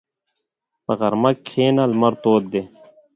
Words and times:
په 0.85 0.91
غرمه 0.99 1.31
کښېنه، 1.45 1.83
لمر 1.91 2.13
تود 2.21 2.43
دی. 2.51 2.61